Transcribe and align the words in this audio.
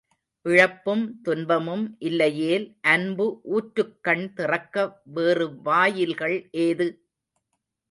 இழப்பும் 0.45 1.03
துன்பமும் 1.21 1.83
இல்லையேல் 1.99 2.65
அன்பு 2.93 3.27
ஊற்றுக்கண் 3.51 4.25
திறக்க 4.33 4.75
வேறு 5.13 5.47
வாயில்கள் 5.63 6.37
ஏது? 6.61 6.89